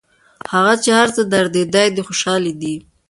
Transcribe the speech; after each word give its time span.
هغه 0.53 0.73
چي 0.83 0.89
هر 0.97 1.09
څه 1.15 1.21
دردېدی 1.33 1.87
دی 1.95 2.01
خوشحالېدی 2.07 2.75